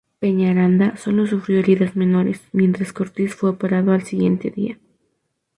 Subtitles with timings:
[0.17, 4.79] Peñaranda solo sufrió heridas menores, mientras que Ortiz fue operado al siguiente día.